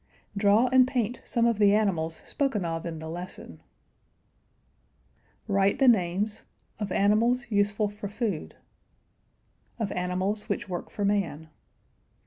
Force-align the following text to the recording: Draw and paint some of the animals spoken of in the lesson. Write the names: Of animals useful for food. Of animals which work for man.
Draw 0.35 0.65
and 0.71 0.87
paint 0.87 1.21
some 1.23 1.45
of 1.45 1.59
the 1.59 1.75
animals 1.75 2.23
spoken 2.25 2.65
of 2.65 2.87
in 2.87 2.97
the 2.97 3.07
lesson. 3.07 3.61
Write 5.47 5.77
the 5.77 5.87
names: 5.87 6.41
Of 6.79 6.91
animals 6.91 7.51
useful 7.51 7.87
for 7.87 8.09
food. 8.09 8.55
Of 9.77 9.91
animals 9.91 10.49
which 10.49 10.67
work 10.67 10.89
for 10.89 11.05
man. 11.05 11.49